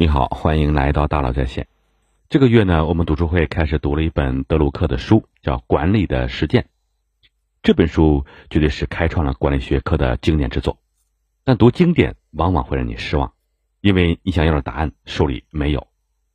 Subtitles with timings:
[0.00, 1.66] 你好，欢迎来到大佬在线。
[2.28, 6.62] 这个月呢，我们读书会开始读了一本德鲁克的书，叫《管理的实践》。
[7.64, 10.78] 这本书绝对是开创了管理学科的经典之作。
[11.42, 13.32] 但读经典往往会让你失望，
[13.80, 15.88] 因为你想要的答案书里没有，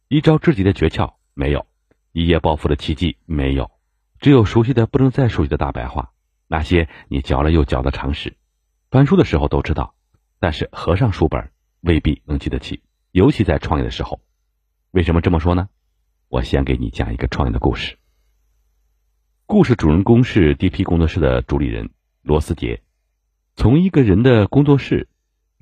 [0.09, 1.65] 一招制敌的诀窍没有，
[2.11, 3.71] 一夜暴富的奇迹没有，
[4.19, 6.11] 只有熟悉的不能再熟悉的大白话，
[6.49, 8.35] 那些你嚼了又嚼的常识。
[8.91, 9.95] 翻书的时候都知道，
[10.41, 11.49] 但是合上书本
[11.79, 12.83] 未必能记得起。
[13.13, 14.21] 尤其在创业的时候，
[14.89, 15.69] 为什么这么说呢？
[16.29, 17.99] 我先给你讲一个创业的故事。
[19.45, 21.91] 故事主人公是 DP 工作室的主理人
[22.23, 22.81] 罗斯杰，
[23.55, 25.09] 从一个人的工作室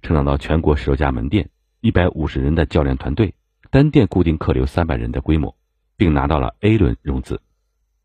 [0.02, 1.50] 成长到全国十多家门店、
[1.82, 3.36] 一百五十人的教练团队、
[3.70, 5.58] 单店固定客流三百人的规模，
[5.98, 7.42] 并拿到了 A 轮融资。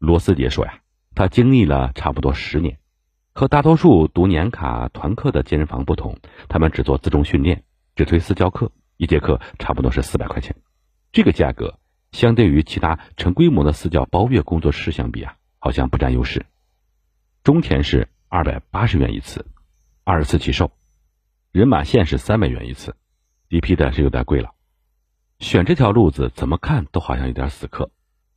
[0.00, 0.80] 罗斯杰说呀，
[1.14, 2.80] 他经历了差不多十年，
[3.32, 6.18] 和大多数读年卡团课的健身房不同，
[6.48, 7.62] 他们只做自重训练，
[7.94, 8.72] 只推私教课。
[8.96, 10.56] 一节课差不多是四百块钱，
[11.12, 11.78] 这个价格
[12.12, 16.46] 相对于其他成规模的私教包月工作室相比啊，好像不占优势。
[17.44, 19.46] 中田是二百八十元一次，
[20.02, 20.70] 二十次起售；
[21.52, 22.96] 人马线是三百元一次
[23.50, 24.52] ，DP 的是有点贵了。
[25.38, 27.90] 选这条路子怎么看都好像有点死磕，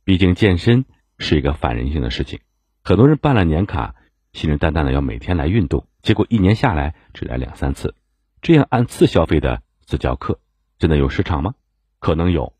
[0.04, 0.84] 毕竟健身
[1.18, 2.40] 是一个反人性的事情。
[2.84, 3.94] 很多人办了年卡，
[4.34, 7.94] 信誓旦旦的要每天来运动，结果一年下来只来两三次，
[8.42, 10.38] 这样按次消费的私教课。
[10.80, 11.54] 真的有市场吗？
[11.98, 12.54] 可能有。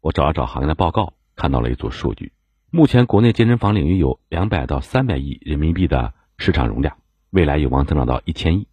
[0.00, 2.32] 我找了找行业的报告，看到了一组数据。
[2.70, 6.98] 目前国内健身房领域有两百到三百亿人民币的市场容量，
[7.30, 8.68] 未来有望增长到一千亿。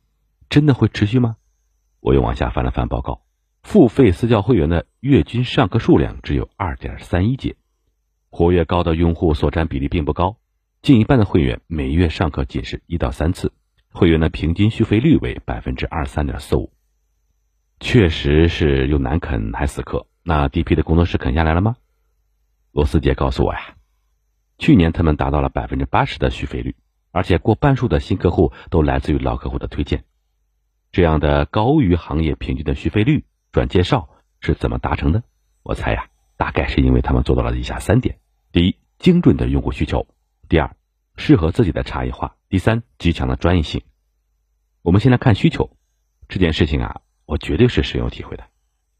[0.47, 1.37] 真的会持续吗？
[2.01, 3.23] 我又往下翻了翻报告，
[3.63, 7.55] 付费私教会员的月均上课数量只有二点三一节，
[8.29, 10.37] 活跃高的用户所占比例并不高，
[10.83, 13.53] 近一半的会员每月上课仅是一到三次，
[13.91, 16.71] 会员的平均续费率为百分之二十三点四五。
[17.79, 20.07] 确实是又难啃还死磕。
[20.23, 21.77] 那 DP 的工作室啃下来了吗？
[22.71, 23.75] 罗斯杰告诉我呀，
[24.57, 26.75] 去年他们达到了百分之八十的续费率，
[27.11, 30.03] 而且过半数的新客户都来自于老客户的推荐。
[30.91, 34.09] 这样的高于行业平均的续费率，转介绍
[34.41, 35.23] 是怎么达成的？
[35.63, 38.19] 我猜呀，大概是因为他们做到了以下三点：
[38.51, 40.07] 第一，精准的用户需求；
[40.49, 40.75] 第二，
[41.15, 43.81] 适合自己的差异化；第三，极强的专业性。
[44.81, 45.71] 我们先来看需求
[46.27, 47.01] 这件事情啊。
[47.27, 48.45] 我绝对是深有体会的。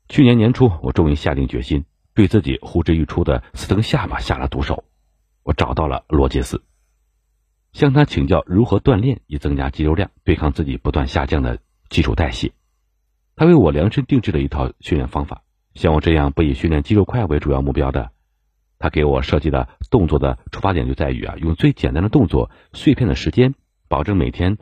[0.09, 4.83] 去年年初，我终于下定决心，对自己呼之欲出的四层下巴下了毒手。
[5.43, 6.61] 我找到了罗杰斯，
[7.71, 12.51] 向他请教如何锻炼以增加肌肉量，对抗自己不断下降的基础代谢。
[13.37, 15.43] 他为我量身定制了一套训练方法。
[15.73, 18.11] 像我这样不以训练肌肉块为主要目标的，
[18.77, 23.55] 他给我设计的动作的出发点就在于啊，用最简单的动作、碎片的时间，
[23.87, 24.57] 保证每天。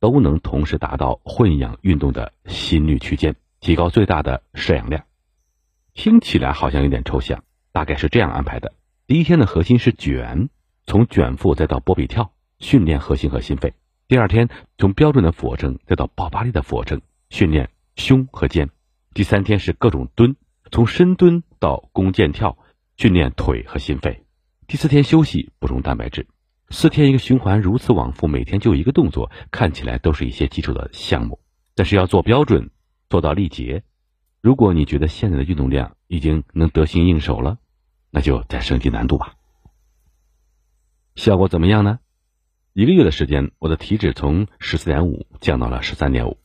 [0.00, 5.04] 都能同时达到混氧运动的心率区间，提高最大的摄氧量。
[5.92, 8.72] 听起来好像有点抽象，大概是这样安排的：
[9.06, 10.48] 第一天的核心是卷，
[10.86, 13.70] 从卷腹再到波比跳，训练核心和心肺；
[14.08, 18.68] 第二天从标准的俯卧撑再到爆发力的俯卧撑，训练胸和肩；
[19.12, 20.34] 第三天是各种蹲，
[20.72, 22.56] 从深蹲到弓箭跳，
[22.96, 24.22] 训练腿和心肺；
[24.66, 26.26] 第四天休息，补充蛋白质。
[26.72, 31.40] 四天一个循环，如此往复，每天就一个动作，看起来都是一些基础的项目，
[31.74, 32.70] 但是要做标准，
[33.08, 33.82] 做到力竭。
[34.40, 37.58] 如果你觉得现在的运动量已经能得心应手了，
[38.10, 39.34] 那就再升级难度吧。
[41.16, 41.98] 效果怎么样呢？
[42.72, 46.38] 一个月的时间，我的体脂从十四点五降到了十三点五，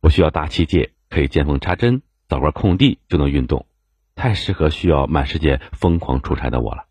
[0.00, 3.66] 不需要大器械，可以见缝插针，找块空地就能运动，
[4.14, 6.84] 太适合需要满世界疯狂出差的我了。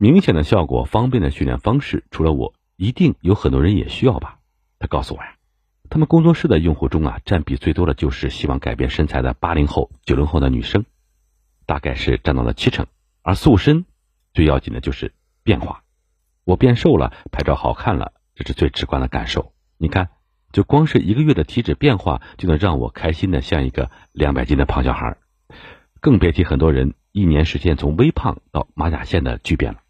[0.00, 4.38] 明显的效果，方便的训练方式，除了我，一定有很多人也需要吧？
[4.78, 5.34] 他告诉我呀，
[5.90, 10.84] 他们工作室的用户中啊，占比最多的就是希望改变身材的八零后、九零后的女生，
[11.66, 12.86] 大概是占到了七成。
[13.22, 13.86] 而塑身
[14.32, 15.82] 最要紧的就是变化，
[16.44, 19.52] 我变瘦了，拍照好看了，这是最直观的感受。
[19.78, 20.10] 你看，
[20.52, 25.16] 就光是一个月的体脂变化，就能让我开心的像一个两百斤的胖小孩，
[26.00, 29.80] 更别提很多人一年时间从微胖到马甲线的巨变了。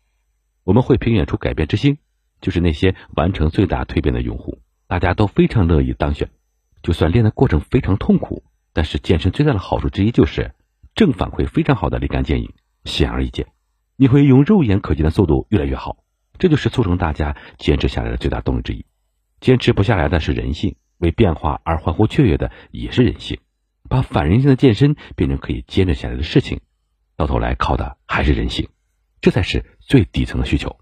[0.68, 1.96] 我们会评选出改变之星，
[2.42, 6.28] 就是那些完成最大蜕变的用户，大家都非常乐意当选。
[6.82, 8.44] 就算练的过程非常痛苦，
[8.74, 10.54] 但是健身最大的好处之一就是
[10.94, 12.52] 正反馈非常好的立竿见影，
[12.84, 13.46] 显而易见。
[13.96, 16.04] 你会用肉眼可见的速度越来越好，
[16.38, 18.84] 这就是促成大家坚持下来的最大动力之一。
[19.40, 23.40] 坚持不下来的是人性，为变化而欢呼雀跃的也是人性。
[23.88, 26.60] 把反人性的健身变成可以坚持下来的事情，
[27.16, 28.68] 到头来靠的还是人性。
[29.20, 30.78] 这才是最底层的需求。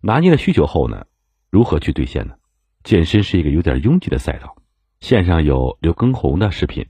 [0.00, 1.04] 拿捏了需求后呢，
[1.50, 2.34] 如何去兑现呢？
[2.82, 4.56] 健身是一个有点拥挤的赛道，
[5.00, 6.86] 线上有刘畊宏的视频，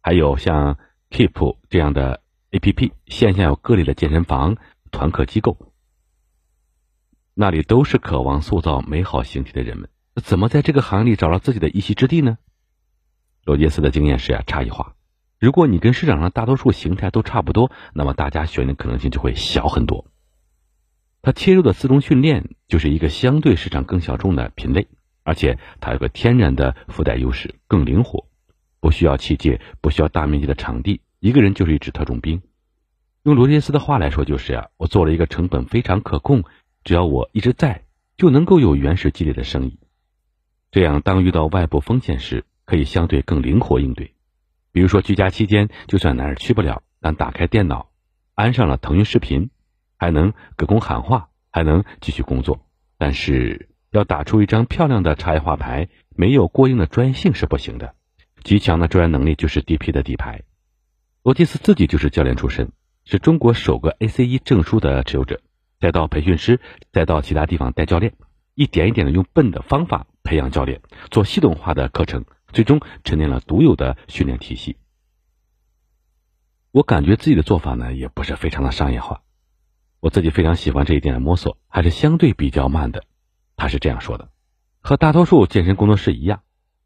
[0.00, 0.76] 还有像
[1.10, 2.20] Keep 这样的
[2.50, 4.56] APP，线下有各类的健身房、
[4.90, 5.56] 团课机构，
[7.32, 9.88] 那里都是渴望塑造美好形体的人们。
[10.16, 12.38] 怎么在这个行里找到自己的一席之地呢？
[13.44, 14.96] 罗杰斯的经验是呀，差异化。
[15.38, 20.09] 如果你跟市场上大多数形态都差不多，那么大家选的可能性就会小很多。
[21.22, 24.88] 他切入的自动训练就是一个相对市场更小众的品类，
[25.22, 28.26] 而且它有个天然的附带优势，更灵活，
[28.80, 32.40] 不需要器械，不需要大面积的场地，一个人就是一支特种兵。
[33.22, 36.44] 用罗杰斯的话来说，就是呀，我做了一个成本非常可控，
[36.84, 37.82] 只要我一直在，
[38.16, 39.78] 就能够有原始积累的生意。
[40.70, 44.14] 这样，当遇到外部风险时，可以相对更灵活应对。
[44.72, 47.90] 比如说，居家期间，就算哪儿去不了，但打开电脑，
[48.34, 49.50] 安上了腾讯视频，
[50.00, 52.66] 还能隔空喊话，还能继续工作。
[52.96, 57.94] 但是，要打出一张漂亮的差异化牌，没有过硬的专业性是不行的。
[58.42, 60.42] 极强的专业能力就是 DP 的底牌。
[61.22, 62.72] 罗杰斯自己就是教练出身，
[63.04, 65.42] 是中国首个 ACE 证书的持有者，
[65.78, 66.60] 再到培训师，
[66.92, 68.14] 再到其他地方带教练，
[68.54, 70.80] 一点一点的用笨的方法培养教练，
[71.10, 72.24] 做系统化的课程。
[72.52, 74.76] 最终沉淀了独有的训练体系。
[76.72, 79.22] 我感觉自己的做法呢，也不是非常的商业化。
[80.00, 83.04] 我自己非常喜欢这一点的摸索，还是相对比较慢的。
[83.56, 84.30] 他是这样说的：
[84.80, 86.40] 和大多数健身工作室一样，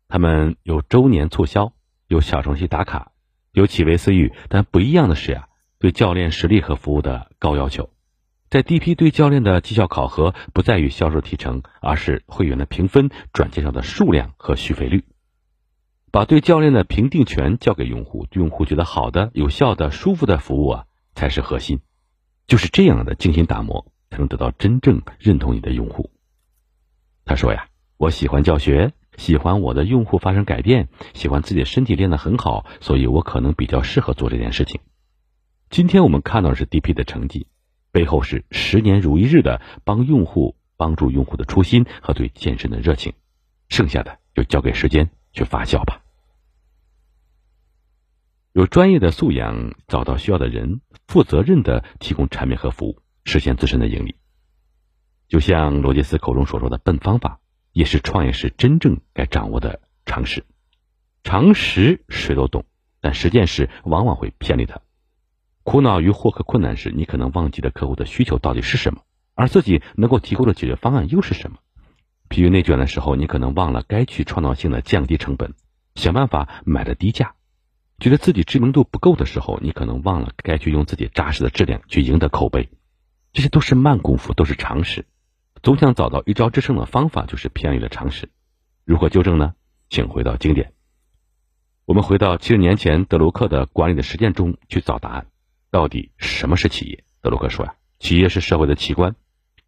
[0.09, 1.73] 他们有周年促销，
[2.09, 3.13] 有小程序打卡，
[3.53, 4.33] 有企微私域。
[4.49, 5.47] 但不一样的是呀，
[5.79, 7.89] 对教练实力和服务的高要求。
[8.51, 15.05] 在 DP 对教练的绩效考核，不在于销售提成，而是会员的评分、转介绍的数量和续费率。
[16.11, 20.85] 把对教练的评定权交给用户，用户觉得好的、有效的、舒服的服务啊，
[21.15, 21.81] 才是核心。
[22.47, 26.11] 就是这样的精心打磨，才能得到真正认同你的用户。
[27.25, 34.81] 他说呀：“我喜欢教学，喜欢我的用户发生改变，喜欢自己的身体练得很好，所以我可能比较适合做这件事情。”
[35.71, 37.47] 今天我们看到的是 DP 的成绩，
[37.91, 43.15] 背后是十年如一日的帮用户、帮助用户的初心和对健身的热情。
[43.71, 46.04] 剩下的就交给时间去发酵吧。
[48.55, 54.15] 有专业的素养，找到需要的人，负责任的提供产品和服务，实现自身的盈利。
[55.27, 57.41] 就像罗杰斯口中所说的“笨方法”，
[57.75, 60.45] 也是创业时真正该掌握的常识。
[61.25, 62.65] 常识谁都懂，
[63.01, 64.81] 但实践时往往会偏离它。
[65.65, 69.01] 苦恼于获客困难时，你可能忘记了客户的需求到底是什么，
[69.35, 71.57] 而自己能够提供的解决方案又是什么。
[72.29, 75.55] 疲于内卷的时候，你可能忘了该去创造性的降低成本，
[75.97, 77.35] 想办法买的低价。
[77.99, 82.69] 觉得自己知名度不够的时候，你可能忘了该去用自己扎实的质量去赢得口碑，
[83.33, 85.07] 这些都是慢功夫，都是常识。
[85.63, 88.29] 总想找到一招制胜的方法，就是偏离了常识。
[88.85, 89.55] 如何纠正呢？
[89.89, 90.73] 请回到经典。
[91.87, 95.27] 我们回到七十年前德鲁克的管理的实践中去找答案。
[95.71, 97.05] 到底什么是企业？
[97.23, 99.15] 德鲁克说呀，企业是社会的器官。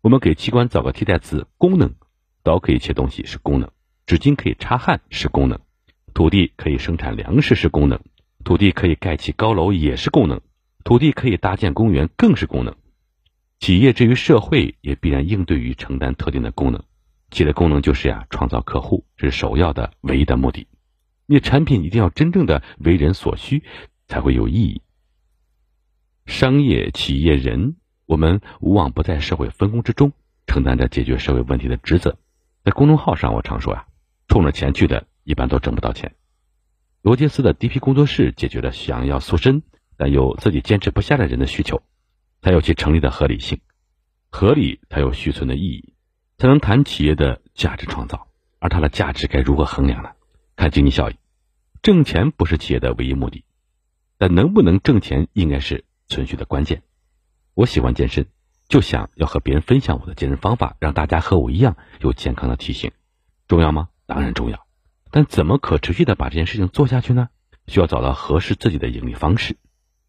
[0.03, 1.95] 我们给器官找个替代词：功能。
[2.43, 3.71] 刀可以切东西是功能，
[4.07, 5.59] 纸巾可以擦汗是功能，
[6.15, 8.01] 土地可以生产粮食是功能。
[8.47, 10.41] 土地可以盖起高楼也是功能，
[10.85, 12.77] 土地可以搭建公园更是功能。
[13.59, 16.81] 企业至于社会，也必然应对于承担特定的功能。
[17.33, 20.69] 企业的功能就是呀，创造客户，是首要的、唯一的目的。
[21.27, 23.65] 你产品一定要真正的为人所需，
[24.07, 24.81] 才会有意义。
[26.27, 27.75] 商业、企业、人，
[28.07, 30.13] 我们无往不在社会分工之中，
[30.47, 32.17] 承担着解决社会问题的职责。
[32.63, 33.87] 在公众号上，我常说呀，
[34.29, 36.15] 冲着钱去的，一般都挣不到钱。
[37.07, 39.63] 罗杰斯的 DP 工作室解决了想要塑身
[39.97, 41.81] 但又自己坚持不下的人的需求，
[42.43, 43.61] 才有其成立的合理性，
[44.29, 45.95] 合理才有续存的意义，
[46.37, 48.27] 才能谈企业的价值创造。
[48.59, 50.11] 而它的价值该如何衡量呢？
[50.57, 51.15] 看经济效益，
[51.81, 53.45] 挣钱不是企业的唯一目的，
[54.19, 56.83] 但能不能挣钱应该是存续的关键。
[57.55, 58.27] 我喜欢健身，
[58.69, 62.91] 就想要和别人分享我的健身方法，让大家和我一样有健康的体型，
[63.47, 63.91] 重要吗？
[64.07, 64.66] 当然重要。
[65.17, 67.31] 但怎么可持续的把这件事情做下去呢？
[67.67, 69.57] 需要找到合适自己的盈利方式。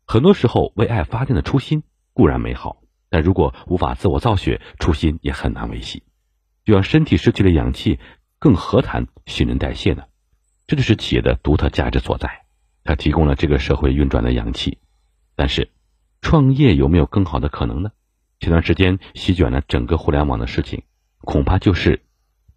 [0.06, 6.04] 很多时候，为爱发电的初心固然美好，但如果无法自我造血，初心也很难维系。
[6.66, 8.02] 就像身体失去了氧气，
[8.38, 10.04] 更何谈新陈代谢呢？
[10.68, 12.42] 这就是企业的独特价值所在，
[12.84, 14.80] 它提供了这个社会运转的氧气。
[15.38, 15.72] 但是，
[16.20, 17.92] 创业有没有更好的可能呢？
[18.42, 20.84] 前段时间席卷了整个互联网的事情，
[21.20, 22.04] 恐怕就是。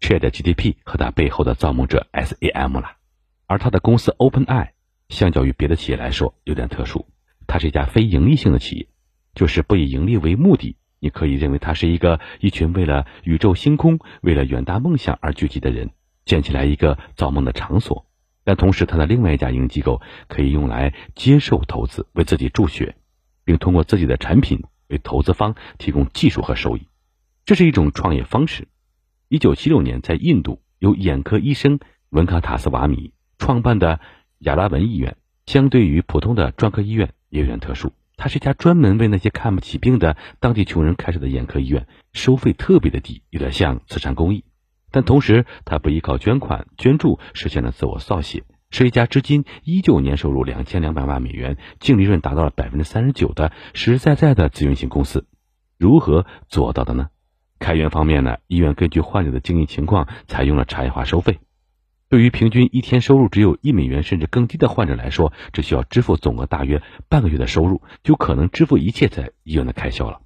[0.01, 2.97] Chat GDP 和它背后的造梦者 SAM 了，
[3.45, 4.69] 而它的公司 OpenAI
[5.09, 7.05] 相较于别的企业来说有点特殊，
[7.47, 8.87] 它是一家非盈利性的企业，
[9.35, 10.75] 就是不以盈利为目的。
[10.99, 15.91] 你可以认为它是一个一群为了宇宙星空、为了远大梦想而聚集的人
[16.25, 18.05] 建起来一个造梦的场所，
[18.43, 22.95] 但同时他的另外一家营机构可以用来接受投资，为自己助学，
[23.45, 26.87] 并通过自己的产品为投资方提供技术和收益。
[27.45, 28.67] 这是一种创业方式。
[29.31, 34.01] 一九七六年，在印度由眼科医生文卡塔斯瓦米创办的
[34.39, 37.93] 亚拉文医院，相对于普通的专科医院也有点特殊。
[38.17, 44.43] 它是一家专门为那些看不起病的当地穷人开设的眼科医院，收费特别的低，有点像慈善公益。
[44.91, 55.25] 但同时，它不依靠捐款捐助实现了自我造血，是一家至今依旧年收入两千两百万美元、净利润达到了百分之三十九的实实在在的自营型公司。
[55.77, 57.07] 如何做到的呢？
[57.61, 61.39] 开源方面呢，医院根据患者的经济情况采用了差异化收费。
[62.09, 70.19] 对于平均一天收入只有一美元甚至更低的患者来说，只需要支付总额大约半个月的收入，就可能支付一切在医院的开销了。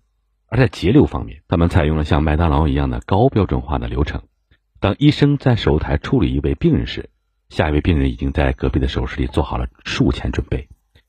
[0.48, 4.24] 而在节流方面，他们采用了像麦当劳一样的高标准化的流程。
[4.80, 7.10] 当医生在手术台处理一位病人时，
[7.50, 10.68] 下一位病人已经在隔壁的手术室里做好了术前准备，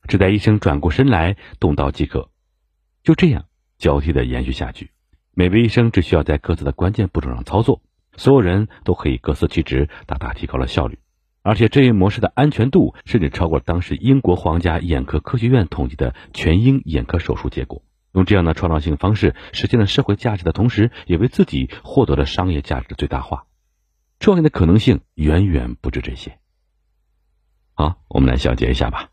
[0.08, 2.30] 只待医生转过身来动刀即可。
[3.02, 3.44] 就这样
[3.78, 4.90] 交替的延续下去，
[5.38, 7.82] 每位医生只需要在各自的关键步骤上操作，
[8.16, 10.98] 所有人都可以各司其职，大大提高了效率。
[11.42, 17.82] 而且这一模式的安全度甚至超过了当时英国皇家眼科科学院统计的全英眼科手术结果。
[18.12, 23.44] 用这样的创造性方式实现了社会价值的同时，也为自己获得了商业价值的最大化。
[24.18, 26.38] 创业的可能性远远不止这些。
[27.74, 29.10] 好，我们来小结一下吧。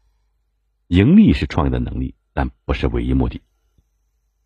[0.88, 3.42] 盈利是创业的能力，但不是唯一目的。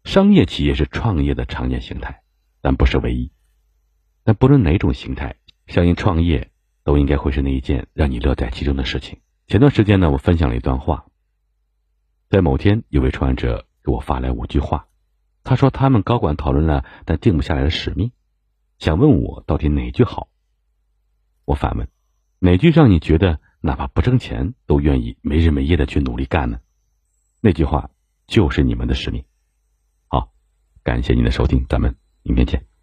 [0.07, 2.21] 商业企业是创业的常见形态，
[2.61, 3.29] 但不是唯一。
[4.23, 5.35] 但不论哪种形态，
[5.67, 6.49] 相信创业
[6.85, 9.19] 都应该会是那一件让你乐在其中的事情。
[9.47, 11.07] 前段时间呢，我分享了一段话。
[12.29, 14.87] 在某天，有位创业者给我发来五句话，
[15.43, 18.13] 他说他们高管讨论了，但定不下来的使命，
[18.79, 20.29] 想问我到底哪句好。
[21.43, 21.89] 我反问：
[22.39, 26.61] 哪句让你觉得哪怕不挣钱都愿意没日没夜的去努力干呢？
[27.41, 27.89] 那句话
[28.25, 29.25] 就是你们的使命。
[30.87, 32.76] 感谢您的收听，咱们明天见。